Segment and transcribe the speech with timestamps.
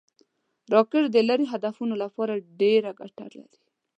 [0.73, 3.59] راکټ د لرې هدفونو لپاره ډېره ګټه لري